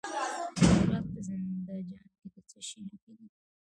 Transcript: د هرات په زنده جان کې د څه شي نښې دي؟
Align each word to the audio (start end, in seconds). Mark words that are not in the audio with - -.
د 0.59 0.61
هرات 0.75 1.05
په 1.13 1.19
زنده 1.27 1.75
جان 1.89 2.05
کې 2.19 2.27
د 2.33 2.35
څه 2.49 2.59
شي 2.67 2.79
نښې 2.89 3.11
دي؟ 3.17 3.27